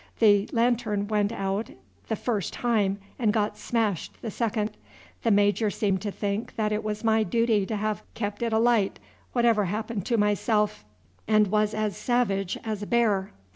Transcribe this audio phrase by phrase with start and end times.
[0.17, 1.69] The lantern went out
[2.07, 4.75] the first time, and got smashed the second.
[5.21, 8.97] The major seemed to think that it was my duty to have kept it alight
[9.33, 10.83] whatever happened to myself,
[11.27, 13.31] and was as savage as a bear.